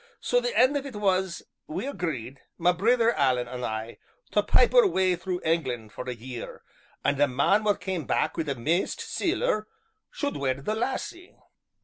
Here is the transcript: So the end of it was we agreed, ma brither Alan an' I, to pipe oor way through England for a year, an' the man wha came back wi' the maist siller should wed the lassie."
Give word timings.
So 0.19 0.39
the 0.41 0.57
end 0.57 0.75
of 0.77 0.87
it 0.87 0.95
was 0.95 1.43
we 1.67 1.85
agreed, 1.85 2.41
ma 2.57 2.73
brither 2.73 3.13
Alan 3.13 3.47
an' 3.47 3.63
I, 3.63 3.99
to 4.31 4.41
pipe 4.41 4.73
oor 4.73 4.87
way 4.87 5.15
through 5.15 5.41
England 5.45 5.93
for 5.93 6.09
a 6.09 6.15
year, 6.15 6.63
an' 7.05 7.17
the 7.17 7.27
man 7.27 7.63
wha 7.63 7.75
came 7.75 8.05
back 8.05 8.35
wi' 8.35 8.41
the 8.41 8.55
maist 8.55 8.99
siller 8.99 9.67
should 10.09 10.37
wed 10.37 10.65
the 10.65 10.73
lassie." 10.73 11.35